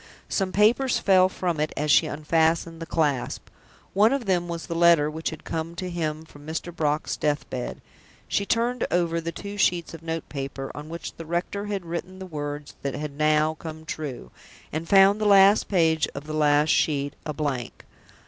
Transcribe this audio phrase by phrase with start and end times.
[0.29, 3.49] Some papers fell from it as she unfastened the clasp.
[3.93, 6.75] One of them was the letter which had come to him from Mr.
[6.75, 7.81] Brock's death bed.
[8.27, 12.17] She turned over the two sheets of note paper on which the rector had written
[12.17, 14.31] the words that had now come true,
[14.73, 17.85] and found the last page of the last sheet a blank.